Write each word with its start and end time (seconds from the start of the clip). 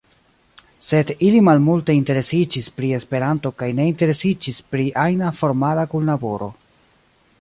Sed 0.85 1.11
ili 1.27 1.41
malmulte 1.49 1.95
interesiĝis 1.97 2.69
pri 2.79 2.89
Esperanto 3.01 3.53
kaj 3.61 3.69
ne 3.81 3.85
interesiĝis 3.93 4.59
pri 4.73 4.87
ajna 5.03 5.31
formala 5.43 5.85
kunlaboro. 5.93 6.49